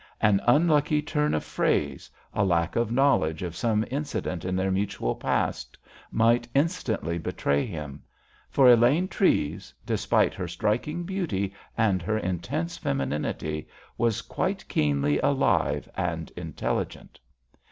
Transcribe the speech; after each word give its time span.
An 0.19 0.41
unlucky 0.47 0.99
turn 0.99 1.35
of 1.35 1.43
phrase, 1.43 2.09
a 2.33 2.43
lack 2.43 2.75
of 2.75 2.91
knowledge 2.91 3.43
of 3.43 3.55
some 3.55 3.85
incident 3.91 4.43
in 4.43 4.55
their 4.55 4.71
mutual 4.71 5.13
past, 5.13 5.77
might 6.09 6.47
instantly 6.55 7.19
betray 7.19 7.67
him. 7.67 8.01
For 8.49 8.67
Elaine 8.67 9.07
Treves, 9.07 9.71
despite 9.85 10.33
her 10.33 10.47
striking 10.47 11.03
beauty 11.03 11.53
and 11.77 12.01
her 12.01 12.17
intense 12.17 12.79
femininity, 12.79 13.67
was 13.95 14.23
quite 14.23 14.67
keenly 14.67 15.19
alive 15.19 15.87
and 15.95 16.31
intelligent. 16.31 17.19